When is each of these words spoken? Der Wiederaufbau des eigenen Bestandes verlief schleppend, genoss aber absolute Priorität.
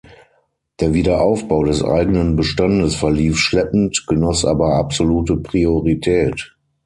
Der 0.79 0.95
Wiederaufbau 0.95 1.63
des 1.63 1.83
eigenen 1.83 2.35
Bestandes 2.35 2.95
verlief 2.95 3.37
schleppend, 3.37 4.07
genoss 4.07 4.45
aber 4.45 4.73
absolute 4.73 5.37
Priorität. 5.37 6.57